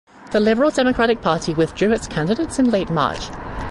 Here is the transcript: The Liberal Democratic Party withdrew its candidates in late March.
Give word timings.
The 0.31 0.39
Liberal 0.39 0.71
Democratic 0.71 1.21
Party 1.21 1.53
withdrew 1.53 1.91
its 1.91 2.07
candidates 2.07 2.57
in 2.57 2.71
late 2.71 2.89
March. 2.89 3.29